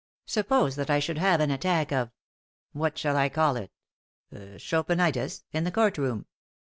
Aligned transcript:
Suppose 0.25 0.77
that 0.77 0.89
I 0.89 0.97
should 0.97 1.19
have 1.19 1.41
an 1.41 1.51
attack 1.51 1.91
of 1.91 2.09
what 2.71 2.97
shall 2.97 3.15
I 3.15 3.29
call 3.29 3.55
it? 3.55 3.71
Chopinitis 4.57 5.43
in 5.51 5.63
the 5.63 5.69
court 5.71 5.99
room? 5.99 6.25